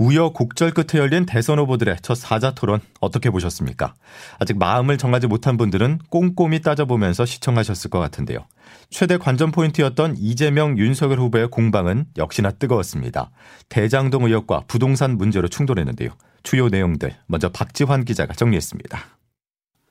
우여곡절 0.00 0.70
끝에 0.70 0.98
열린 0.98 1.26
대선 1.26 1.58
후보들의 1.58 1.96
첫 2.00 2.14
사자 2.14 2.54
토론 2.54 2.80
어떻게 3.00 3.28
보셨습니까? 3.28 3.94
아직 4.38 4.56
마음을 4.56 4.96
정하지 4.96 5.26
못한 5.26 5.58
분들은 5.58 5.98
꼼꼼히 6.08 6.62
따져보면서 6.62 7.26
시청하셨을 7.26 7.90
것 7.90 7.98
같은데요. 7.98 8.46
최대 8.88 9.18
관전 9.18 9.52
포인트였던 9.52 10.16
이재명 10.18 10.78
윤석열 10.78 11.20
후보의 11.20 11.48
공방은 11.50 12.06
역시나 12.16 12.52
뜨거웠습니다. 12.52 13.30
대장동 13.68 14.24
의혹과 14.24 14.64
부동산 14.68 15.18
문제로 15.18 15.48
충돌했는데요. 15.48 16.12
주요 16.42 16.68
내용들 16.70 17.14
먼저 17.26 17.50
박지환 17.50 18.06
기자가 18.06 18.32
정리했습니다. 18.32 18.98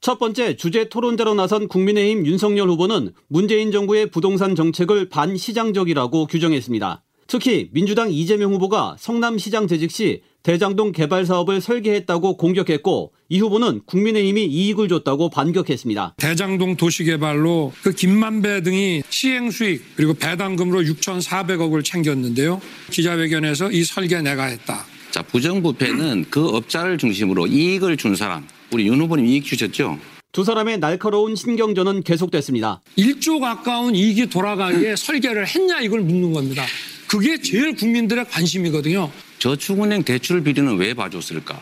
첫 0.01 0.17
번째 0.17 0.55
주제 0.55 0.89
토론자로 0.89 1.35
나선 1.35 1.67
국민의힘 1.67 2.25
윤석열 2.25 2.67
후보는 2.69 3.11
문재인 3.27 3.71
정부의 3.71 4.09
부동산 4.09 4.55
정책을 4.55 5.09
반시장적이라고 5.09 6.25
규정했습니다. 6.25 7.03
특히 7.29 7.69
민주당 7.71 8.11
이재명 8.11 8.53
후보가 8.53 8.95
성남시장 8.99 9.67
재직 9.67 9.91
시 9.91 10.23
대장동 10.41 10.91
개발 10.91 11.27
사업을 11.27 11.61
설계했다고 11.61 12.37
공격했고 12.37 13.13
이 13.29 13.39
후보는 13.39 13.81
국민의힘이 13.85 14.45
이익을 14.45 14.87
줬다고 14.87 15.29
반격했습니다. 15.29 16.15
대장동 16.17 16.75
도시 16.75 17.03
개발로 17.03 17.71
그 17.83 17.93
김만배 17.93 18.63
등이 18.63 19.03
시행 19.11 19.51
수익 19.51 19.83
그리고 19.95 20.15
배당금으로 20.15 20.81
6,400억을 20.81 21.85
챙겼는데요. 21.85 22.59
기자회견에서 22.89 23.71
이 23.71 23.83
설계 23.83 24.19
내가 24.23 24.45
했다. 24.45 24.83
자 25.11 25.21
부정부패는 25.21 26.25
그 26.31 26.47
업자를 26.47 26.97
중심으로 26.97 27.45
이익을 27.45 27.95
준 27.97 28.15
사람 28.15 28.47
우리 28.73 28.87
윤 28.87 28.99
후보님 29.01 29.27
이익 29.27 29.45
주셨죠? 29.45 29.99
두 30.31 30.43
사람의 30.43 30.79
날카로운 30.79 31.35
신경전은 31.35 32.01
계속됐습니다. 32.01 32.81
1조 32.97 33.39
가까운 33.39 33.93
이익이 33.93 34.29
돌아가게 34.29 34.95
설계를 34.95 35.45
했냐 35.45 35.81
이걸 35.81 36.01
묻는 36.01 36.33
겁니다. 36.33 36.65
그게 37.09 37.41
제일 37.41 37.75
국민들의 37.75 38.25
관심이거든요. 38.29 39.11
저축은행 39.39 40.03
대출 40.03 40.43
비리는 40.43 40.77
왜 40.77 40.93
봐줬을까? 40.93 41.59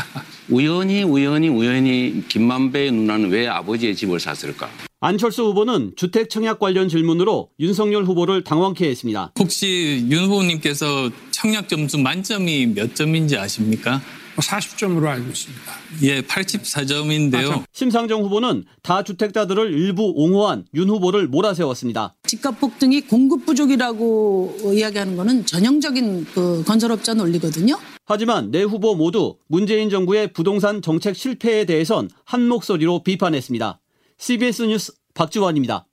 우연히 0.48 1.02
우연히 1.02 1.48
우연히 1.48 2.24
김만배의 2.28 2.92
누나는 2.92 3.28
왜 3.30 3.46
아버지의 3.46 3.94
집을 3.94 4.18
샀을까? 4.18 4.70
안철수 5.00 5.44
후보는 5.44 5.92
주택 5.96 6.30
청약 6.30 6.58
관련 6.58 6.88
질문으로 6.88 7.50
윤석열 7.60 8.04
후보를 8.04 8.42
당황케 8.42 8.88
했습니다. 8.88 9.32
혹시 9.38 10.06
윤 10.08 10.24
후보님께서 10.24 11.10
청약 11.30 11.68
점수 11.68 11.98
만점이 11.98 12.66
몇 12.68 12.94
점인지 12.94 13.36
아십니까? 13.36 14.00
40점으로 14.36 15.06
알고 15.06 15.28
있습니다. 15.28 15.62
예, 16.02 16.20
84점인데요. 16.22 17.52
아, 17.52 17.64
심상정 17.72 18.22
후보는 18.22 18.64
다주택자들을 18.82 19.72
일부 19.72 20.12
옹호한 20.14 20.66
윤 20.74 20.88
후보를 20.88 21.28
몰아세웠습니다. 21.28 22.14
집값 22.24 22.60
폭등이 22.60 23.02
공급 23.02 23.46
부족이라고 23.46 24.72
이야기하는 24.74 25.16
것은 25.16 25.46
전형적인 25.46 26.26
그 26.34 26.62
건설업자 26.66 27.14
논리거든요. 27.14 27.78
하지만 28.04 28.50
네 28.50 28.62
후보 28.62 28.94
모두 28.94 29.36
문재인 29.48 29.90
정부의 29.90 30.32
부동산 30.32 30.80
정책 30.82 31.16
실패에 31.16 31.64
대해선 31.64 32.08
한 32.24 32.46
목소리로 32.48 33.02
비판했습니다. 33.02 33.80
CBS 34.18 34.62
뉴스 34.62 34.92
박지원입니다. 35.14 35.85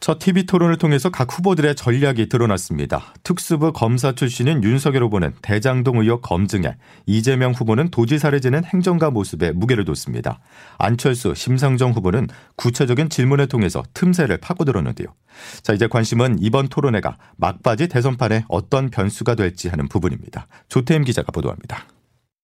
첫 0.00 0.18
TV 0.18 0.46
토론을 0.46 0.78
통해서 0.78 1.10
각 1.10 1.30
후보들의 1.30 1.74
전략이 1.76 2.30
드러났습니다. 2.30 3.12
특수부 3.22 3.74
검사 3.74 4.12
출신인 4.12 4.64
윤석열 4.64 5.04
후보는 5.04 5.34
대장동 5.42 5.98
의혹 5.98 6.22
검증에 6.22 6.74
이재명 7.04 7.52
후보는 7.52 7.90
도지사를 7.90 8.40
지는 8.40 8.64
행정가 8.64 9.10
모습에 9.10 9.52
무게를 9.52 9.84
뒀습니다. 9.84 10.40
안철수, 10.78 11.34
심상정 11.34 11.92
후보는 11.92 12.28
구체적인 12.56 13.10
질문을 13.10 13.48
통해서 13.48 13.82
틈새를 13.92 14.38
파고들었는데요. 14.38 15.08
자, 15.62 15.74
이제 15.74 15.86
관심은 15.86 16.38
이번 16.40 16.68
토론회가 16.68 17.18
막바지 17.36 17.88
대선판에 17.88 18.46
어떤 18.48 18.88
변수가 18.88 19.34
될지 19.34 19.68
하는 19.68 19.86
부분입니다. 19.86 20.46
조태임 20.68 21.04
기자가 21.04 21.30
보도합니다. 21.30 21.84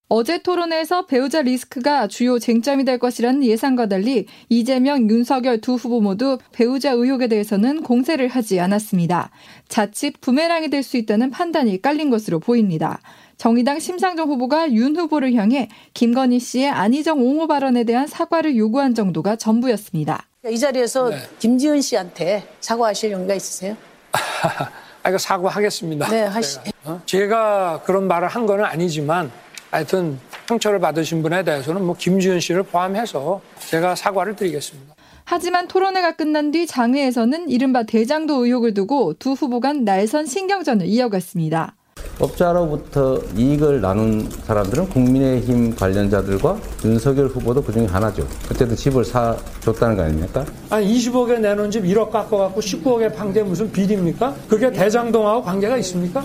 어제 0.09 0.39
토론에서 0.39 1.07
배우자 1.07 1.43
리스크가 1.43 2.07
주요 2.07 2.39
쟁점이 2.39 2.85
될 2.85 2.99
것이라는 3.01 3.43
예상과 3.43 3.87
달리 3.89 4.27
이재명, 4.49 5.11
윤석열 5.11 5.61
두 5.61 5.75
후보 5.75 6.01
모두 6.01 6.39
배우자 6.53 6.93
의혹에 6.93 7.27
대해서는 7.27 7.83
공세를 7.83 8.29
하지 8.29 8.61
않았습니다. 8.61 9.31
자칫 9.69 10.21
부메랑이 10.21 10.71
될 10.71 10.85
수 10.85 10.97
있다는 10.97 11.31
판단이 11.33 11.83
깔린 11.83 12.11
것으로 12.11 12.39
보입니다. 12.39 13.01
정의당 13.37 13.81
심상정 13.81 14.29
후보가 14.29 14.71
윤 14.73 14.97
후보를 14.97 15.35
향해 15.35 15.69
김건희 15.95 16.39
씨의 16.39 16.71
안희정 16.71 17.21
옹호 17.21 17.49
발언에 17.49 17.83
대한 17.83 18.07
사과를 18.07 18.57
요구한 18.57 18.95
정도가 18.95 19.35
전부였습니다. 19.35 20.25
이 20.49 20.57
자리에서 20.57 21.09
네. 21.11 21.19
김지은 21.41 21.81
씨한테 21.81 22.47
사과하실 22.61 23.11
용의가 23.11 23.35
있으세요? 23.35 23.77
아, 25.03 25.09
이거 25.09 25.19
사과하겠습니다. 25.19 26.09
네, 26.09 26.23
하시. 26.23 26.59
어? 26.85 27.03
제가 27.05 27.83
그런 27.85 28.07
말을 28.07 28.29
한 28.29 28.47
거는 28.47 28.65
아니지만 28.65 29.33
하여튼 29.71 30.19
상처를 30.49 30.79
받으신 30.79 31.23
분에 31.23 31.43
대해서는 31.45 31.85
뭐 31.85 31.95
김지은 31.97 32.41
씨를 32.41 32.63
포함해서 32.65 33.41
제가 33.69 33.95
사과를 33.95 34.37
드리겠습니다. 34.37 34.95
하지만 35.25 35.67
토론회가 35.67 36.15
끝난 36.17 36.53
뒤 36.53 36.67
장외에서는 36.67 37.49
이른바 37.49 37.83
대장도 37.83 38.45
의혹을 38.47 38.75
두고 38.75 39.15
두 39.19 39.33
후보 39.33 39.59
간 39.61 39.85
날선 39.85 40.27
신경전을 40.27 40.87
이어갔습니다. 40.87 41.75
업자로부터 42.21 43.21
이익을 43.37 43.81
나눈 43.81 44.31
사람들은 44.31 44.89
국민의힘 44.89 45.75
관련자들과 45.75 46.57
윤석열 46.85 47.27
후보도 47.27 47.63
그 47.63 47.73
중에 47.73 47.87
하나죠. 47.87 48.27
그때도 48.49 48.75
집을 48.75 49.05
사줬다는 49.05 49.97
거 49.97 50.03
아닙니까? 50.05 50.47
아니, 50.71 50.87
20억에 50.95 51.41
내놓은 51.41 51.71
집 51.71 51.83
1억 51.85 52.11
깎아갖고 52.11 52.61
19억에 52.61 53.15
판 53.15 53.33
게 53.33 53.43
무슨 53.43 53.71
비리입니까? 53.71 54.35
그게 54.49 54.71
대장동하고 54.71 55.43
관계가 55.43 55.77
있습니까? 55.79 56.25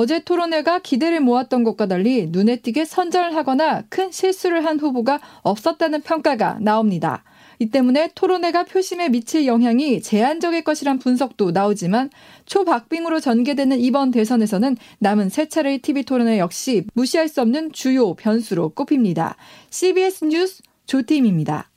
어제 0.00 0.20
토론회가 0.20 0.78
기대를 0.78 1.18
모았던 1.18 1.64
것과 1.64 1.86
달리 1.86 2.28
눈에 2.28 2.54
띄게 2.54 2.84
선전을 2.84 3.34
하거나 3.34 3.82
큰 3.88 4.12
실수를 4.12 4.64
한 4.64 4.78
후보가 4.78 5.18
없었다는 5.42 6.02
평가가 6.02 6.58
나옵니다. 6.60 7.24
이 7.58 7.66
때문에 7.66 8.10
토론회가 8.14 8.62
표심에 8.62 9.08
미칠 9.08 9.46
영향이 9.46 10.00
제한적일 10.00 10.62
것이란 10.62 11.00
분석도 11.00 11.50
나오지만 11.50 12.10
초박빙으로 12.46 13.18
전개되는 13.18 13.80
이번 13.80 14.12
대선에서는 14.12 14.76
남은 15.00 15.30
세 15.30 15.48
차례의 15.48 15.80
TV 15.80 16.04
토론회 16.04 16.38
역시 16.38 16.84
무시할 16.94 17.26
수 17.26 17.40
없는 17.40 17.72
주요 17.72 18.14
변수로 18.14 18.68
꼽힙니다. 18.68 19.34
CBS 19.70 20.26
뉴스 20.26 20.62
조팀입니다. 20.86 21.70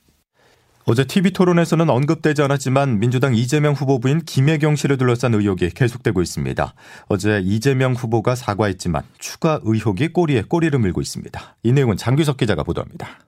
어제 0.86 1.03
TV 1.03 1.31
토론에서는 1.31 1.90
언급되지 1.90 2.42
않았지만 2.42 3.00
민주당 3.00 3.36
이재명 3.36 3.74
후보 3.74 4.00
부인 4.00 4.19
김혜경 4.19 4.75
씨를 4.75 4.97
둘러싼 4.97 5.34
의혹이 5.34 5.69
계속되고 5.69 6.22
있습니다. 6.22 6.74
어제 7.08 7.42
이재명 7.44 7.94
후보가 7.94 8.36
사과했지만 8.36 9.03
추가 9.19 9.59
의혹이 9.64 10.09
꼬리에 10.09 10.44
꼬리를 10.44 10.78
물고 10.80 11.02
있습니다. 11.02 11.58
이 11.64 11.72
내용은 11.72 11.97
장규석 11.97 12.38
기자가 12.38 12.64
보도합니다. 12.64 13.19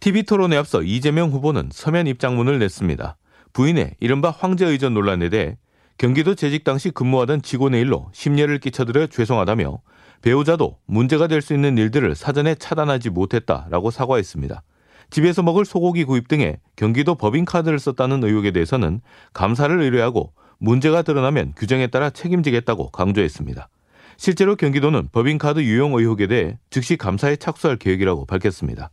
TV 0.00 0.24
토론에 0.24 0.56
앞서 0.56 0.82
이재명 0.82 1.30
후보는 1.30 1.70
서면 1.72 2.06
입장문을 2.08 2.58
냈습니다. 2.58 3.16
부인의 3.52 3.94
이른바 4.00 4.30
황제 4.30 4.66
의전 4.66 4.94
논란에 4.94 5.28
대해 5.28 5.56
경기도 5.98 6.34
재직 6.34 6.64
당시 6.64 6.90
근무하던 6.90 7.42
직원의 7.42 7.80
일로 7.80 8.08
심려를 8.12 8.58
끼쳐드려 8.58 9.06
죄송하다며 9.08 9.78
배우자도 10.22 10.78
문제가 10.86 11.26
될 11.28 11.42
수 11.42 11.54
있는 11.54 11.78
일들을 11.78 12.14
사전에 12.16 12.56
차단하지 12.56 13.10
못했다라고 13.10 13.90
사과했습니다. 13.90 14.62
집에서 15.10 15.42
먹을 15.42 15.64
소고기 15.64 16.04
구입 16.04 16.28
등에 16.28 16.58
경기도 16.76 17.14
법인카드를 17.14 17.78
썼다는 17.78 18.22
의혹에 18.24 18.50
대해서는 18.50 19.00
감사를 19.32 19.80
의뢰하고 19.80 20.32
문제가 20.58 21.02
드러나면 21.02 21.54
규정에 21.56 21.86
따라 21.86 22.10
책임지겠다고 22.10 22.90
강조했습니다. 22.90 23.68
실제로 24.16 24.56
경기도는 24.56 25.08
법인카드 25.12 25.60
유용 25.60 25.94
의혹에 25.94 26.26
대해 26.26 26.58
즉시 26.70 26.96
감사에 26.96 27.36
착수할 27.36 27.76
계획이라고 27.76 28.26
밝혔습니다. 28.26 28.90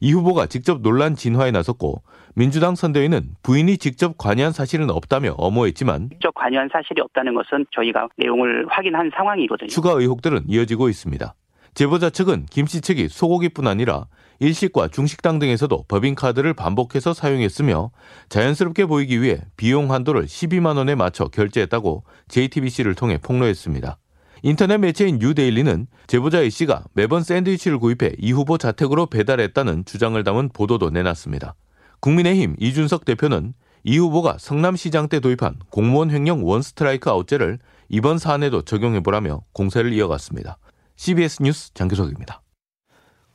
이 0.00 0.12
후보가 0.12 0.46
직접 0.46 0.80
논란 0.80 1.16
진화에 1.16 1.50
나섰고 1.50 2.02
민주당 2.34 2.76
선대위는 2.76 3.30
부인이 3.42 3.78
직접 3.78 4.16
관여한 4.16 4.52
사실은 4.52 4.90
없다며 4.90 5.34
엄호했지만 5.38 6.10
직접 6.10 6.32
관여한 6.34 6.68
사실이 6.72 7.00
없다는 7.00 7.34
것은 7.34 7.66
저희가 7.74 8.06
내용을 8.16 8.66
확인한 8.68 9.10
상황이거든요. 9.16 9.68
추가 9.68 9.92
의혹들은 9.92 10.44
이어지고 10.46 10.88
있습니다. 10.88 11.34
제보자 11.74 12.10
측은 12.10 12.46
김 12.46 12.66
씨 12.66 12.80
측이 12.80 13.08
소고기뿐 13.08 13.66
아니라 13.66 14.06
일식과 14.40 14.88
중식당 14.88 15.38
등에서도 15.38 15.84
법인카드를 15.88 16.54
반복해서 16.54 17.12
사용했으며 17.12 17.90
자연스럽게 18.28 18.86
보이기 18.86 19.20
위해 19.20 19.40
비용 19.56 19.90
한도를 19.92 20.26
12만 20.26 20.76
원에 20.76 20.94
맞춰 20.94 21.26
결제했다고 21.26 22.04
JTBC를 22.28 22.94
통해 22.94 23.18
폭로했습니다. 23.18 23.98
인터넷 24.42 24.78
매체인 24.78 25.18
뉴데일리는 25.18 25.88
제보자 26.06 26.40
A씨가 26.40 26.84
매번 26.92 27.22
샌드위치를 27.22 27.78
구입해 27.78 28.12
이 28.18 28.30
후보 28.30 28.56
자택으로 28.56 29.06
배달했다는 29.06 29.84
주장을 29.84 30.22
담은 30.22 30.50
보도도 30.50 30.90
내놨습니다. 30.90 31.54
국민의힘 32.00 32.54
이준석 32.60 33.04
대표는 33.04 33.54
이 33.82 33.98
후보가 33.98 34.36
성남시장 34.38 35.08
때 35.08 35.18
도입한 35.18 35.56
공무원 35.70 36.10
횡령 36.10 36.46
원스트라이크 36.46 37.10
아웃제를 37.10 37.58
이번 37.88 38.18
사안에도 38.18 38.62
적용해보라며 38.62 39.42
공세를 39.52 39.92
이어갔습니다. 39.92 40.58
CBS 40.96 41.42
뉴스 41.42 41.74
장교석입니다. 41.74 42.42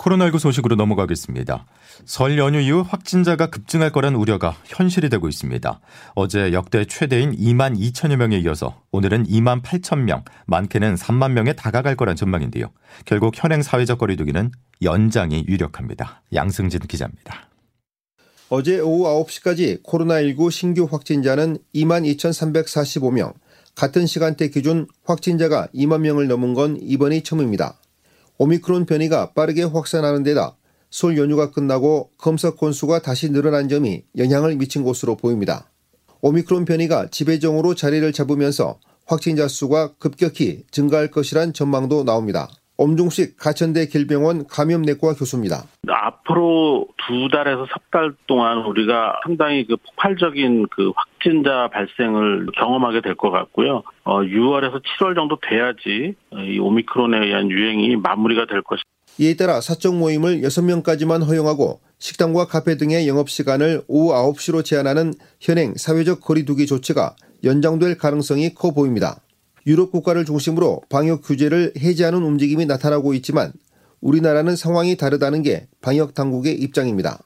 코로나19 0.04 0.40
소식으로 0.40 0.76
넘어가겠습니다. 0.76 1.66
설 2.06 2.38
연휴 2.38 2.60
이후 2.60 2.84
확진자가 2.86 3.48
급증할 3.48 3.92
거란 3.92 4.16
우려가 4.16 4.56
현실이 4.66 5.10
되고 5.10 5.30
있습니다. 5.30 5.80
어제 6.16 6.52
역대 6.52 6.86
최대인 6.86 7.32
2만 7.36 7.80
2천여 7.80 8.18
명에 8.18 8.38
이어서 8.40 8.82
오늘은 8.92 9.28
2만 9.28 9.62
8천 9.62 10.00
명, 10.00 10.24
많게는 10.46 10.96
3만 10.96 11.32
명에 11.32 11.54
다가갈 11.54 11.96
거란 11.96 12.16
전망인데요. 12.16 12.72
결국 13.06 13.34
현행 13.36 13.62
사회적 13.62 14.00
거리두기는 14.00 14.52
연장이 14.82 15.46
유력합니다. 15.48 16.24
양승진 16.34 16.82
기자입니다. 16.82 17.50
어제 18.50 18.80
오후 18.80 19.06
9시까지 19.26 19.84
코로나19 19.84 20.52
신규 20.52 20.88
확진자는 20.92 21.58
2만 21.74 22.06
2,345명, 22.18 23.34
같은 23.74 24.06
시간대 24.06 24.50
기준 24.50 24.88
확진자가 25.06 25.68
2만 25.74 26.02
명을 26.02 26.28
넘은 26.28 26.54
건 26.54 26.78
이번이 26.80 27.24
처음입니다. 27.24 27.80
오미크론 28.38 28.86
변이가 28.86 29.32
빠르게 29.34 29.64
확산하는 29.64 30.24
데다 30.24 30.56
설 30.90 31.18
연휴가 31.18 31.52
끝나고 31.52 32.10
검사 32.18 32.52
건수가 32.52 33.00
다시 33.02 33.32
늘어난 33.32 33.68
점이 33.70 34.04
영향을 34.18 34.56
미친 34.56 34.84
것으로 34.84 35.16
보입니다. 35.16 35.70
오미크론 36.22 36.66
변이가 36.66 37.08
지배종으로 37.08 37.76
자리를 37.76 38.12
잡으면서 38.14 38.80
확진자 39.06 39.48
수가 39.48 39.94
급격히 40.00 40.64
증가할 40.72 41.10
것이란 41.12 41.54
전망도 41.54 42.04
나옵니다. 42.06 42.48
엄중식 42.78 43.38
가천대 43.38 43.88
길병원 43.88 44.48
감염내과 44.48 45.14
교수입니다. 45.14 45.66
앞으로 45.88 46.88
두 47.08 47.30
달에서 47.32 47.66
석 47.68 47.84
달 47.94 48.12
동안 48.26 48.66
우리가 48.66 49.20
상당히 49.24 49.68
그 49.68 49.76
폭발적인 49.78 50.68
그 50.70 50.92
확 50.96 51.13
진자 51.24 51.70
발생을 51.72 52.48
경험하게 52.58 53.02
될 53.02 53.16
것 53.16 53.32
같고요. 53.32 53.84
어, 54.04 54.22
6월에서 54.22 54.82
7월 54.84 55.16
정도 55.16 55.38
돼야지 55.42 56.16
이 56.34 56.60
오미크론에 56.60 57.26
의한 57.26 57.50
유행이 57.50 57.96
마무리가 57.98 58.46
될 58.46 58.62
것입니다. 58.62 58.84
이에 59.20 59.36
따라 59.36 59.62
사적 59.62 59.96
모임을 59.96 60.42
6명까지만 60.42 61.26
허용하고 61.26 61.80
식당과 62.00 62.48
카페 62.48 62.76
등의 62.78 63.08
영업시간을 63.08 63.84
오후 63.88 64.12
9시로 64.34 64.66
제한하는 64.66 65.14
현행 65.40 65.74
사회적 65.76 66.20
거리두기 66.22 66.66
조치가 66.66 67.16
연장될 67.44 67.98
가능성이 67.98 68.54
커 68.54 68.72
보입니다. 68.72 69.22
유럽 69.68 69.92
국가를 69.92 70.26
중심으로 70.26 70.82
방역 70.90 71.22
규제를 71.24 71.74
해제하는 71.78 72.24
움직임이 72.24 72.66
나타나고 72.66 73.14
있지만 73.14 73.54
우리나라는 74.02 74.56
상황이 74.58 74.98
다르다는 74.98 75.44
게 75.44 75.68
방역 75.82 76.14
당국의 76.14 76.56
입장입니다. 76.56 77.20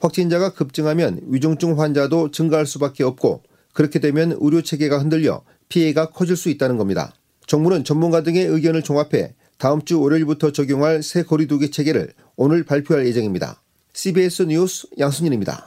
확진자가 0.00 0.52
급증하면 0.54 1.20
위중증 1.26 1.78
환자도 1.78 2.30
증가할 2.30 2.66
수밖에 2.66 3.04
없고 3.04 3.42
그렇게 3.72 3.98
되면 3.98 4.36
의료 4.40 4.62
체계가 4.62 4.98
흔들려 4.98 5.42
피해가 5.68 6.10
커질 6.10 6.36
수 6.36 6.48
있다는 6.48 6.76
겁니다. 6.78 7.12
정부는 7.46 7.84
전문가 7.84 8.22
등의 8.22 8.46
의견을 8.46 8.82
종합해 8.82 9.34
다음 9.58 9.82
주 9.84 10.00
월요일부터 10.00 10.52
적용할 10.52 11.02
새 11.02 11.24
거리두기 11.24 11.70
체계를 11.70 12.12
오늘 12.36 12.64
발표할 12.64 13.06
예정입니다. 13.06 13.62
CBS 13.92 14.42
뉴스 14.42 14.86
양순일입니다. 14.98 15.66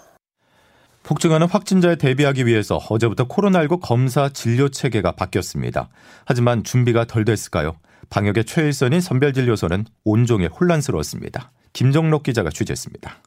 폭증하는 1.03 1.47
확진자에 1.47 1.95
대비하기 1.95 2.45
위해서 2.45 2.77
어제부터 2.77 3.27
코로나19 3.27 3.79
검사 3.81 4.29
진료 4.29 4.69
체계가 4.69 5.13
바뀌었습니다. 5.13 5.89
하지만 6.25 6.63
준비가 6.63 7.05
덜 7.05 7.25
됐을까요? 7.25 7.75
방역의 8.09 8.45
최일선인 8.45 9.01
선별진료소는 9.01 9.85
온종일 10.03 10.49
혼란스러웠습니다. 10.49 11.51
김정록 11.73 12.23
기자가 12.23 12.49
취재했습니다. 12.49 13.21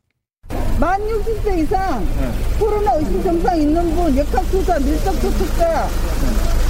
만 0.80 1.00
60세 1.00 1.58
이상 1.60 2.04
코로나 2.58 2.94
의심 2.94 3.22
증상 3.22 3.56
있는 3.60 3.94
분, 3.94 4.16
역학조사, 4.16 4.78
밀접접촉자, 4.80 5.86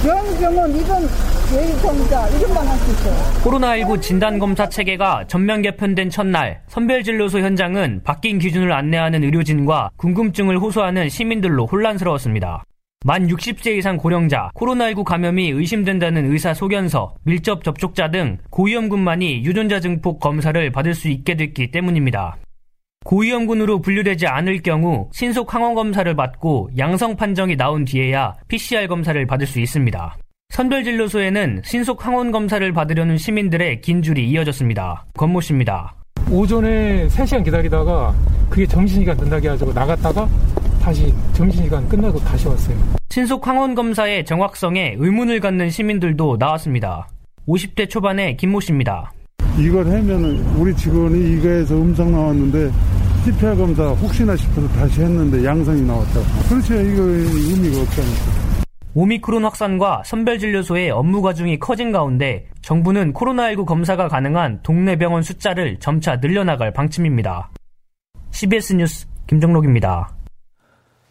병병원 0.03 0.75
이건 0.75 1.09
예의정자 1.53 2.27
이름만 2.29 2.67
할 2.67 2.77
수 2.77 2.91
있어요. 2.91 3.15
코로나19 3.43 4.01
진단검사 4.01 4.69
체계가 4.69 5.25
전면 5.27 5.61
개편된 5.63 6.09
첫날 6.09 6.61
선별진료소 6.67 7.39
현장은 7.39 8.01
바뀐 8.03 8.37
기준을 8.37 8.71
안내하는 8.71 9.23
의료진과 9.23 9.91
궁금증을 9.97 10.59
호소하는 10.59 11.09
시민들로 11.09 11.65
혼란스러웠습니다. 11.65 12.63
만 13.05 13.27
60세 13.27 13.77
이상 13.77 13.97
고령자, 13.97 14.49
코로나19 14.55 15.03
감염이 15.03 15.49
의심된다는 15.49 16.31
의사 16.31 16.53
소견서, 16.55 17.13
밀접 17.23 17.63
접촉자 17.63 18.09
등 18.09 18.37
고위험군만이 18.49 19.43
유전자 19.45 19.79
증폭 19.79 20.19
검사를 20.19 20.71
받을 20.71 20.95
수 20.95 21.09
있게 21.09 21.35
됐기 21.35 21.69
때문입니다. 21.69 22.37
고위험군으로 23.05 23.79
분류되지 23.81 24.27
않을 24.27 24.61
경우 24.61 25.07
신속 25.13 25.53
항원 25.53 25.75
검사를 25.75 26.13
받고 26.13 26.71
양성 26.77 27.15
판정이 27.15 27.55
나온 27.55 27.85
뒤에야 27.85 28.33
PCR 28.47 28.87
검사를 28.87 29.25
받을 29.25 29.47
수 29.47 29.59
있습니다. 29.59 30.17
선별진료소에는 30.49 31.61
신속 31.63 32.05
항원 32.05 32.31
검사를 32.31 32.71
받으려는 32.73 33.17
시민들의 33.17 33.81
긴 33.81 34.01
줄이 34.01 34.29
이어졌습니다. 34.29 35.05
권모 35.17 35.41
씨입니다. 35.41 35.95
오전에 36.31 37.07
3시간 37.07 37.43
기다리다가 37.43 38.13
그게 38.49 38.65
점심시간 38.65 39.15
된다게 39.17 39.47
해가지고 39.49 39.73
나갔다가 39.73 40.27
다시 40.81 41.13
점심시간 41.33 41.87
끝나고 41.87 42.19
다시 42.19 42.47
왔어요. 42.47 42.77
신속 43.09 43.47
항원 43.47 43.75
검사의 43.75 44.25
정확성에 44.25 44.95
의문을 44.97 45.39
갖는 45.39 45.69
시민들도 45.69 46.37
나왔습니다. 46.39 47.07
50대 47.47 47.89
초반의 47.89 48.37
김모 48.37 48.59
씨입니다. 48.61 49.11
이걸 49.57 49.85
하면은 49.87 50.37
우리 50.57 50.75
직원이 50.75 51.37
이거에서 51.37 51.75
음성 51.75 52.11
나왔는데 52.11 52.71
PCR 53.23 53.55
검사 53.55 53.87
혹시나 53.89 54.35
싶어서 54.35 54.67
다시 54.69 55.01
했는데 55.01 55.43
양성이 55.45 55.81
나왔다고. 55.81 56.25
그렇죠. 56.49 56.73
이거 56.75 57.01
의미가 57.03 57.81
없다니까. 57.81 58.45
오미크론 58.93 59.43
확산과 59.43 60.03
선별진료소의 60.05 60.91
업무 60.91 61.21
과중이 61.21 61.59
커진 61.59 61.91
가운데 61.91 62.47
정부는 62.61 63.13
코로나19 63.13 63.65
검사가 63.65 64.07
가능한 64.07 64.61
동네 64.63 64.97
병원 64.97 65.21
숫자를 65.21 65.77
점차 65.79 66.15
늘려나갈 66.17 66.71
방침입니다. 66.71 67.49
CBS 68.31 68.73
뉴스 68.73 69.07
김정록입니다. 69.27 70.14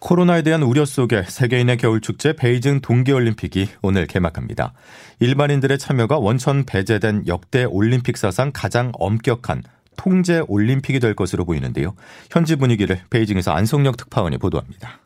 코로나에 0.05 0.43
대한 0.43 0.63
우려 0.63 0.85
속에 0.85 1.23
세계인의 1.27 1.79
겨울축제 1.79 2.35
베이징 2.35 2.83
동계올림픽이 2.83 3.71
오늘 3.81 4.07
개막합니다. 4.07 4.75
일반인들의 5.19 5.79
참여가 5.79 6.19
원천 6.19 6.67
배제된 6.67 7.25
역대 7.27 7.65
올림픽 7.65 8.19
사상 8.19 8.51
가장 8.53 8.93
엄격한 8.99 9.63
통제 9.97 10.43
올림픽이 10.47 11.01
될 11.01 11.15
것으로 11.15 11.47
보이는데요. 11.47 11.95
현지 12.31 12.57
분위기를 12.57 13.01
베이징에서 13.09 13.53
안성혁 13.53 13.97
특파원이 13.97 14.37
보도합니다. 14.37 15.01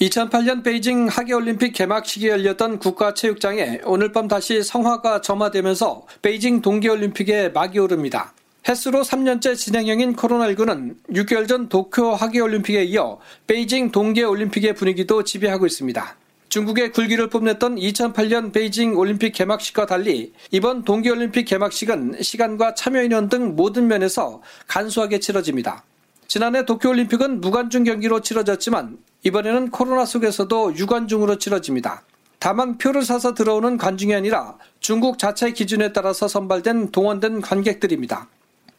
2008년 0.00 0.62
베이징 0.62 1.08
하계올림픽 1.08 1.72
개막식이 1.72 2.28
열렸던 2.28 2.78
국가체육장에 2.78 3.80
오늘 3.84 4.12
밤 4.12 4.28
다시 4.28 4.62
성화가 4.62 5.20
점화되면서 5.22 6.06
베이징 6.22 6.62
동계올림픽에 6.62 7.48
막이 7.48 7.80
오릅니다. 7.80 8.32
햇수로 8.68 9.02
3년째 9.02 9.56
진행형인 9.56 10.14
코로나19는 10.14 10.94
6개월 11.10 11.48
전 11.48 11.68
도쿄 11.68 12.14
하계올림픽에 12.14 12.84
이어 12.84 13.18
베이징 13.48 13.90
동계올림픽의 13.90 14.74
분위기도 14.74 15.24
지배하고 15.24 15.66
있습니다. 15.66 16.16
중국의 16.48 16.92
굴기를 16.92 17.28
뽐냈던 17.28 17.76
2008년 17.76 18.52
베이징 18.52 18.96
올림픽 18.96 19.32
개막식과 19.32 19.86
달리 19.86 20.32
이번 20.52 20.84
동계올림픽 20.84 21.46
개막식은 21.46 22.18
시간과 22.20 22.74
참여인원 22.74 23.28
등 23.28 23.56
모든 23.56 23.88
면에서 23.88 24.42
간소하게 24.68 25.18
치러집니다. 25.18 25.82
지난해 26.28 26.64
도쿄올림픽은 26.64 27.40
무관중 27.40 27.84
경기로 27.84 28.20
치러졌지만 28.20 28.98
이번에는 29.24 29.70
코로나 29.70 30.04
속에서도 30.04 30.76
유관중으로 30.76 31.38
치러집니다. 31.38 32.04
다만 32.38 32.78
표를 32.78 33.02
사서 33.02 33.34
들어오는 33.34 33.76
관중이 33.76 34.14
아니라 34.14 34.56
중국 34.78 35.18
자체 35.18 35.52
기준에 35.52 35.92
따라서 35.92 36.28
선발된 36.28 36.92
동원된 36.92 37.40
관객들입니다. 37.40 38.28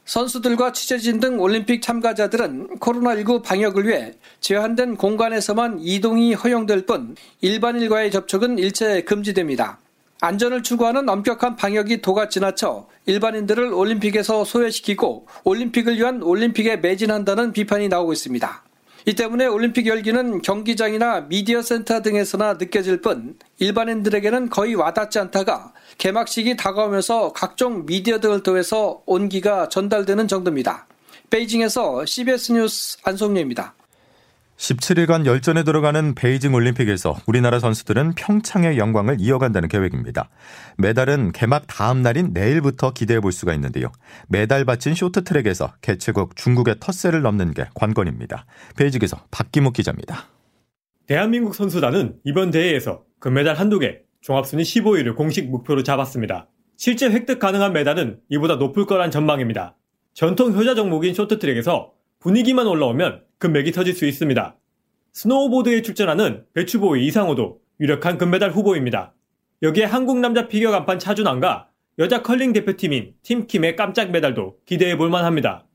선수들과 0.05 0.73
취재진 0.73 1.19
등 1.19 1.39
올림픽 1.39 1.81
참가자들은 1.81 2.79
코로나19 2.79 3.41
방역을 3.41 3.87
위해 3.87 4.13
제한된 4.41 4.97
공간에서만 4.97 5.79
이동이 5.79 6.33
허용될 6.33 6.85
뿐 6.85 7.15
일반인과의 7.41 8.11
접촉은 8.11 8.59
일체 8.59 9.01
금지됩니다. 9.03 9.79
안전을 10.19 10.63
추구하는 10.63 11.07
엄격한 11.07 11.55
방역이 11.55 12.01
도가 12.01 12.29
지나쳐 12.29 12.87
일반인들을 13.05 13.73
올림픽에서 13.73 14.45
소외시키고 14.45 15.27
올림픽을 15.43 15.97
위한 15.97 16.21
올림픽에 16.21 16.77
매진한다는 16.77 17.51
비판이 17.51 17.89
나오고 17.89 18.13
있습니다. 18.13 18.63
이 19.05 19.13
때문에 19.15 19.47
올림픽 19.47 19.85
열기는 19.85 20.41
경기장이나 20.41 21.21
미디어 21.27 21.61
센터 21.61 22.01
등에서나 22.01 22.53
느껴질 22.53 23.01
뿐 23.01 23.37
일반인들에게는 23.59 24.49
거의 24.49 24.75
와닿지 24.75 25.19
않다가 25.19 25.73
개막식이 25.97 26.55
다가오면서 26.55 27.33
각종 27.33 27.85
미디어 27.85 28.19
등을 28.21 28.43
통해서 28.43 29.01
온기가 29.05 29.67
전달되는 29.67 30.29
정도입니다. 30.29 30.87
베이징에서 31.29 32.05
CBS 32.05 32.53
뉴스 32.53 32.97
안송료입니다. 33.03 33.75
17일간 34.63 35.25
열전에 35.25 35.63
들어가는 35.63 36.15
베이징 36.15 36.53
올림픽에서 36.53 37.17
우리나라 37.27 37.59
선수들은 37.59 38.13
평창의 38.15 38.77
영광을 38.77 39.17
이어간다는 39.19 39.67
계획입니다. 39.67 40.29
메달은 40.77 41.33
개막 41.33 41.67
다음 41.67 42.01
날인 42.01 42.29
내일부터 42.33 42.93
기대해 42.93 43.19
볼 43.19 43.33
수가 43.33 43.53
있는데요. 43.55 43.91
메달 44.29 44.63
받친 44.63 44.95
쇼트트랙에서 44.95 45.73
개최국 45.81 46.37
중국의 46.37 46.77
텃세를 46.79 47.21
넘는 47.21 47.53
게 47.53 47.65
관건입니다. 47.73 48.45
베이징에서 48.77 49.25
박기묵 49.31 49.73
기자입니다. 49.73 50.27
대한민국 51.07 51.55
선수단은 51.55 52.15
이번 52.23 52.49
대회에서 52.49 53.03
금메달 53.19 53.57
한두 53.57 53.79
개, 53.79 53.99
종합순위 54.21 54.63
15위를 54.63 55.17
공식 55.17 55.49
목표로 55.49 55.83
잡았습니다. 55.83 56.47
실제 56.77 57.09
획득 57.09 57.37
가능한 57.39 57.73
메달은 57.73 58.21
이보다 58.29 58.55
높을 58.55 58.85
거란 58.85 59.11
전망입니다. 59.11 59.75
전통 60.13 60.53
효자 60.53 60.73
종목인 60.75 61.13
쇼트트랙에서 61.13 61.91
분위기만 62.19 62.65
올라오면 62.67 63.23
금맥이 63.43 63.73
터질 63.73 63.93
수 63.93 64.05
있습니다. 64.05 64.55
스노우보드에 65.11 65.81
출전하는 65.81 66.45
배추보이 66.53 67.05
이상호도 67.07 67.59
유력한 67.81 68.17
금메달 68.17 68.51
후보입니다. 68.51 69.13
여기에 69.61 69.83
한국 69.83 70.19
남자 70.19 70.47
피겨 70.47 70.71
간판 70.71 70.97
차준환과 70.97 71.67
여자 71.99 72.21
컬링 72.21 72.53
대표팀인 72.53 73.15
팀킴의 73.21 73.75
깜짝 73.75 74.11
메달도 74.11 74.59
기대해 74.65 74.95
볼 74.97 75.09
만 75.09 75.25
합니다. 75.25 75.67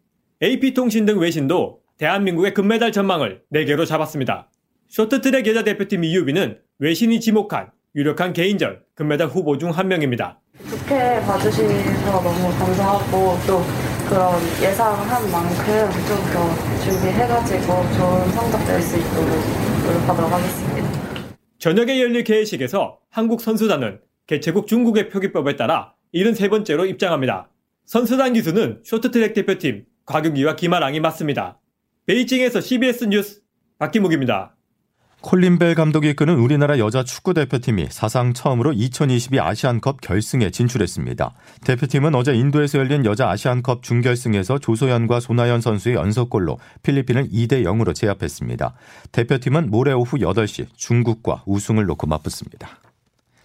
AP통신 0.42 1.04
등 1.04 1.18
외신도 1.20 1.80
대한민국의 1.98 2.54
금메달 2.54 2.90
전망을 2.90 3.42
4개로 3.52 3.84
잡았습니다. 3.84 4.50
쇼트트랙 4.88 5.46
여자 5.46 5.62
대표팀 5.62 6.04
이유빈은 6.04 6.58
외신이 6.78 7.20
지목한 7.20 7.70
유력한 7.96 8.32
개인전 8.32 8.80
금메달 8.94 9.28
후보 9.28 9.58
중 9.58 9.72
한 9.72 9.88
명입니다. 9.88 10.40
좋게 10.70 11.20
봐주셔서 11.20 12.22
너무 12.22 12.58
감사하고 12.58 13.38
또 13.46 13.62
그런 14.08 14.40
예상한 14.62 15.30
만큼 15.30 15.90
좀 16.06 16.18
더 16.32 16.80
준비해가지고 16.84 17.66
좋은 17.66 18.28
성적 18.32 18.64
낼 18.66 18.80
수 18.82 18.96
있도록 18.96 19.28
노력하도록 19.84 20.32
하겠습니다. 20.32 20.88
저녁에 21.58 22.00
열릴 22.00 22.24
개회식에서 22.24 22.98
한국 23.10 23.40
선수단은 23.40 24.00
개최국 24.26 24.66
중국의 24.66 25.08
표기법에 25.10 25.56
따라 25.56 25.94
73번째로 26.14 26.88
입장합니다. 26.88 27.50
선수단 27.84 28.32
기수는 28.34 28.80
쇼트트랙 28.84 29.34
대표팀 29.34 29.84
곽윤기와 30.06 30.56
김아랑이 30.56 31.00
맞습니다. 31.00 31.58
베이징에서 32.06 32.60
CBS 32.60 33.04
뉴스 33.04 33.42
박기묵입니다. 33.78 34.54
콜린 35.20 35.58
벨 35.58 35.74
감독이 35.74 36.10
이끄는 36.10 36.36
우리나라 36.36 36.78
여자 36.78 37.02
축구 37.02 37.34
대표팀이 37.34 37.88
사상 37.90 38.32
처음으로 38.34 38.72
2022 38.72 39.40
아시안컵 39.40 40.00
결승에 40.00 40.50
진출했습니다. 40.50 41.34
대표팀은 41.64 42.14
어제 42.14 42.34
인도에서 42.34 42.78
열린 42.78 43.04
여자 43.04 43.28
아시안컵 43.28 43.82
준결승에서 43.82 44.58
조소현과 44.58 45.18
손화연 45.18 45.60
선수의 45.60 45.96
연속골로 45.96 46.58
필리핀을 46.82 47.30
2대 47.30 47.64
0으로 47.64 47.96
제압했습니다. 47.96 48.74
대표팀은 49.10 49.70
모레 49.70 49.92
오후 49.92 50.18
8시 50.18 50.66
중국과 50.76 51.42
우승을 51.46 51.84
놓고 51.86 52.06
맞붙습니다. 52.06 52.78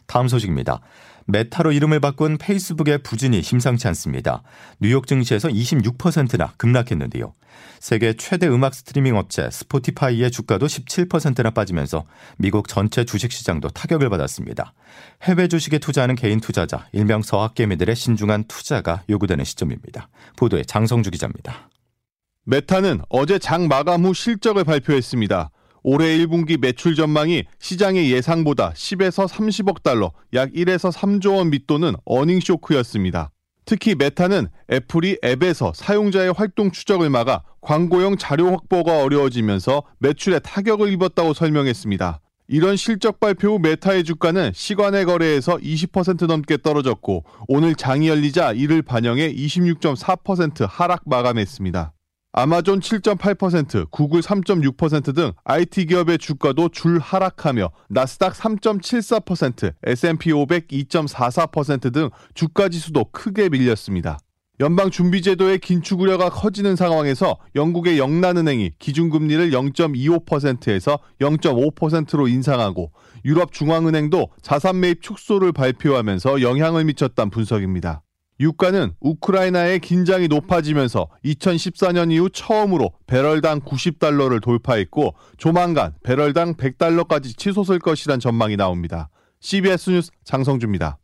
다음 0.05 0.27
소식입니다. 0.27 0.79
메타로 1.27 1.71
이름을 1.71 1.99
바꾼 1.99 2.37
페이스북의 2.37 2.99
부진이 2.99 3.41
심상치 3.41 3.87
않습니다. 3.89 4.43
뉴욕 4.79 5.07
증시에서 5.07 5.49
26%나 5.49 6.53
급락했는데요. 6.57 7.33
세계 7.79 8.13
최대 8.13 8.47
음악 8.47 8.73
스트리밍 8.73 9.15
업체 9.15 9.49
스포티파이의 9.49 10.31
주가도 10.31 10.65
17%나 10.65 11.51
빠지면서 11.51 12.05
미국 12.37 12.67
전체 12.67 13.03
주식시장도 13.03 13.69
타격을 13.69 14.09
받았습니다. 14.09 14.73
해외 15.23 15.47
주식에 15.47 15.79
투자하는 15.79 16.15
개인 16.15 16.39
투자자, 16.39 16.87
일명 16.91 17.21
서학개미들의 17.21 17.95
신중한 17.95 18.45
투자가 18.47 19.03
요구되는 19.09 19.43
시점입니다. 19.45 20.09
보도에 20.37 20.63
장성주 20.63 21.11
기자입니다. 21.11 21.69
메타는 22.45 23.01
어제 23.09 23.39
장 23.39 23.67
마감 23.67 24.05
후 24.05 24.13
실적을 24.13 24.63
발표했습니다. 24.63 25.49
올해 25.83 26.17
1분기 26.17 26.59
매출 26.59 26.95
전망이 26.95 27.43
시장의 27.59 28.11
예상보다 28.11 28.71
10에서 28.71 29.27
30억 29.27 29.83
달러, 29.83 30.11
약 30.33 30.51
1에서 30.51 30.91
3조 30.91 31.37
원 31.37 31.49
밑도는 31.49 31.95
어닝 32.05 32.39
쇼크였습니다. 32.39 33.31
특히 33.65 33.95
메타는 33.95 34.47
애플이 34.71 35.17
앱에서 35.23 35.73
사용자의 35.75 36.33
활동 36.33 36.71
추적을 36.71 37.09
막아 37.09 37.43
광고용 37.61 38.17
자료 38.17 38.51
확보가 38.51 39.01
어려워지면서 39.03 39.83
매출에 39.99 40.39
타격을 40.39 40.91
입었다고 40.91 41.33
설명했습니다. 41.33 42.19
이런 42.49 42.75
실적 42.75 43.21
발표 43.21 43.53
후 43.53 43.59
메타의 43.59 44.03
주가는 44.03 44.51
시간의 44.53 45.05
거래에서 45.05 45.57
20% 45.57 46.27
넘게 46.27 46.57
떨어졌고 46.57 47.23
오늘 47.47 47.73
장이 47.73 48.09
열리자 48.09 48.51
이를 48.51 48.81
반영해 48.81 49.33
26.4% 49.33 50.67
하락 50.69 51.03
마감했습니다. 51.05 51.92
아마존 52.35 52.79
7.8%, 52.79 53.91
구글 53.91 54.21
3.6%등 54.21 55.33
IT 55.43 55.85
기업의 55.85 56.17
주가도 56.17 56.69
줄 56.69 56.97
하락하며 56.97 57.69
나스닥 57.89 58.33
3.74%, 58.33 59.75
S&P 59.83 60.31
500 60.31 60.67
2.44%등 60.67 62.09
주가 62.33 62.69
지수도 62.69 63.05
크게 63.11 63.49
밀렸습니다. 63.49 64.17
연방준비제도의 64.59 65.59
긴축 65.59 66.01
우려가 66.01 66.29
커지는 66.29 66.75
상황에서 66.75 67.37
영국의 67.55 67.99
영란은행이 67.99 68.73
기준금리를 68.79 69.51
0.25%에서 69.51 70.97
0.5%로 71.21 72.27
인상하고 72.27 72.91
유럽 73.25 73.51
중앙은행도 73.51 74.29
자산 74.41 74.79
매입 74.79 75.03
축소를 75.03 75.51
발표하면서 75.51 76.41
영향을 76.41 76.85
미쳤다는 76.85 77.29
분석입니다. 77.29 78.01
유가는 78.43 78.93
우크라이나의 78.99 79.79
긴장이 79.79 80.27
높아지면서 80.27 81.07
2014년 81.23 82.11
이후 82.11 82.29
처음으로 82.29 82.91
배럴당 83.07 83.61
90달러를 83.61 84.41
돌파했고 84.41 85.15
조만간 85.37 85.93
배럴당 86.03 86.55
100달러까지 86.55 87.37
치솟을 87.37 87.79
것이란 87.79 88.19
전망이 88.19 88.57
나옵니다. 88.57 89.09
CBS 89.39 89.89
뉴스 89.89 90.11
장성주입니다. 90.25 90.97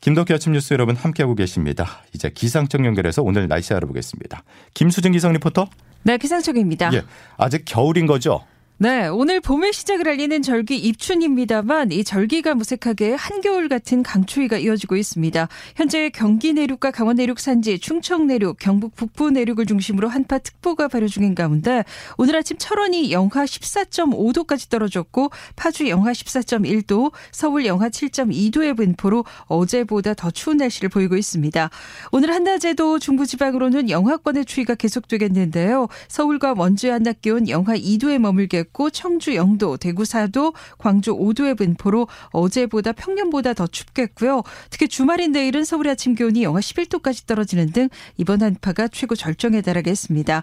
김덕기 0.00 0.34
아침 0.34 0.52
뉴스 0.52 0.74
여러분 0.74 0.96
함께하고 0.96 1.34
계십니다. 1.34 2.02
이제 2.12 2.28
기상청 2.28 2.84
연결해서 2.84 3.22
오늘 3.22 3.48
날씨 3.48 3.72
알아보겠습니다. 3.72 4.42
김수진 4.74 5.12
기상 5.12 5.32
리포터. 5.32 5.66
네, 6.02 6.18
기상청입니다. 6.18 6.92
예, 6.92 7.02
아직 7.38 7.64
겨울인 7.64 8.06
거죠? 8.06 8.44
네, 8.76 9.06
오늘 9.06 9.40
봄의 9.40 9.72
시작을 9.72 10.08
알리는 10.08 10.42
절기 10.42 10.76
입춘입니다만 10.76 11.92
이 11.92 12.02
절기가 12.02 12.56
무색하게 12.56 13.14
한겨울 13.14 13.68
같은 13.68 14.02
강추위가 14.02 14.58
이어지고 14.58 14.96
있습니다. 14.96 15.46
현재 15.76 16.10
경기 16.10 16.52
내륙과 16.52 16.90
강원 16.90 17.14
내륙 17.14 17.38
산지, 17.38 17.78
충청 17.78 18.26
내륙, 18.26 18.58
경북 18.58 18.96
북부 18.96 19.30
내륙을 19.30 19.66
중심으로 19.66 20.08
한파 20.08 20.38
특보가 20.38 20.88
발효 20.88 21.06
중인 21.06 21.36
가운데 21.36 21.84
오늘 22.18 22.34
아침 22.34 22.56
철원이 22.58 23.12
영하 23.12 23.44
14.5도까지 23.44 24.68
떨어졌고 24.68 25.30
파주 25.54 25.88
영하 25.88 26.10
14.1도, 26.10 27.12
서울 27.30 27.66
영하 27.66 27.88
7.2도의 27.88 28.76
분포로 28.76 29.24
어제보다 29.44 30.14
더 30.14 30.32
추운 30.32 30.56
날씨를 30.56 30.88
보이고 30.88 31.16
있습니다. 31.16 31.70
오늘 32.10 32.34
한낮에도 32.34 32.98
중부지방으로는 32.98 33.88
영하권의 33.88 34.46
추위가 34.46 34.74
계속되겠는데요. 34.74 35.86
서울과 36.08 36.54
원주의 36.58 36.92
한낮 36.92 37.20
기온 37.20 37.48
영하 37.48 37.76
2도에 37.76 38.18
머물게 38.18 38.63
됐고 38.64 38.90
청주 38.90 39.34
영도, 39.34 39.76
대구 39.76 40.04
사도, 40.04 40.52
광주 40.78 41.14
5도의 41.14 41.56
분포로 41.56 42.08
어제보다 42.30 42.92
평년보다 42.92 43.54
더 43.54 43.66
춥겠고요. 43.66 44.42
특히 44.70 44.88
주말인 44.88 45.32
내일은 45.32 45.64
서울 45.64 45.88
아침 45.88 46.14
기온이 46.14 46.42
영하 46.42 46.60
11도까지 46.60 47.26
떨어지는 47.26 47.72
등 47.72 47.88
이번 48.16 48.42
한파가 48.42 48.88
최고 48.88 49.14
절정에 49.14 49.60
달하겠습니다. 49.60 50.42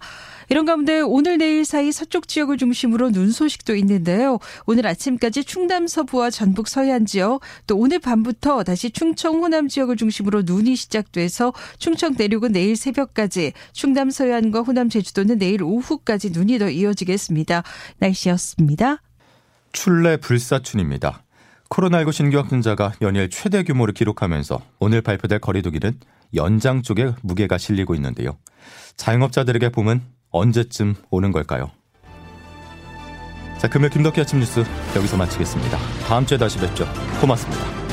이런 0.50 0.66
가운데 0.66 1.00
오늘 1.00 1.38
내일 1.38 1.66
사이 1.66 1.92
서쪽 1.92 2.28
지역을 2.28 2.58
중심으로 2.58 3.12
눈 3.12 3.32
소식도 3.32 3.75
있는데요. 3.75 4.38
오늘 4.66 4.86
아침까지 4.86 5.44
충남 5.44 5.88
서부와 5.88 6.30
전북 6.30 6.68
서해안 6.68 7.06
지역 7.06 7.42
또 7.68 7.78
오늘 7.78 8.00
밤부터 8.00 8.63
다시 8.63 8.92
충청 8.92 9.42
호남 9.42 9.68
지역을 9.68 9.96
중심으로 9.96 10.44
눈이 10.46 10.75
시작돼서 10.75 11.54
충청 11.78 12.16
내륙은 12.18 12.51
내일 12.51 12.75
새벽까지 12.75 13.54
충남 13.72 14.10
서해안과 14.10 14.62
호남 14.62 14.90
제주도는 14.90 15.38
내일 15.38 15.63
오후까지 15.63 16.32
눈이 16.32 16.60
더 16.60 16.70
이어지겠습니다. 16.70 17.63
날씨였습니다. 18.12 18.98
출래 19.72 20.18
불사춘입니다. 20.18 21.24
코로나19 21.70 22.12
신규 22.12 22.38
확진자가 22.38 22.94
연일 23.01 23.30
최대 23.30 23.63
규모를 23.63 23.94
기록하면서 23.94 24.62
오늘 24.80 25.01
발표될 25.01 25.39
거리두기는 25.39 26.00
연장 26.36 26.82
쪽에 26.82 27.13
무게가 27.22 27.58
실리고 27.58 27.96
있는데요. 27.96 28.38
자영업자들에게 28.98 29.70
봄은 29.70 30.01
언제쯤 30.32 30.96
오는 31.10 31.32
걸까요? 31.32 31.72
자, 33.58 33.70
금요일 33.70 33.91
김덕기 33.91 34.20
아침 34.20 34.39
뉴스 34.39 34.63
여기서 34.96 35.18
마치겠습니다. 35.18 35.77
다음 36.08 36.25
주에 36.25 36.38
다시 36.38 36.58
뵙죠. 36.58 36.86
고맙습니다. 37.22 37.90